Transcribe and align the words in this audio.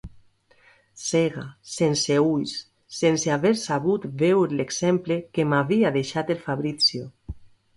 Cega, 1.01 1.43
sense 1.73 2.15
ulls, 2.29 2.53
sense 3.01 3.33
haver 3.35 3.53
sabut 3.65 4.09
veure 4.23 4.59
l'exemple 4.61 5.19
que 5.37 5.47
m'havia 5.53 5.93
deixat 5.99 6.33
el 6.37 6.43
Fabrizio. 6.49 7.07